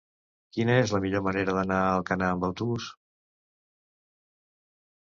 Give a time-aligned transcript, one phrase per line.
[0.55, 2.89] Quina és la millor manera d'anar a Alcanar amb autobús?